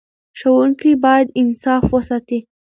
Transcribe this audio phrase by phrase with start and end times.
[0.39, 2.39] ښوونکي باید انصاف وساتي.